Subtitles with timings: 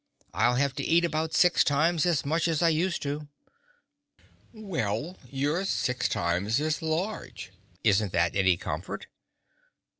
[0.33, 3.27] "I'll have to eat about six times as much as I used to."
[4.51, 7.51] "Well, you're six times as large;
[7.83, 9.05] isn't that any comfort?"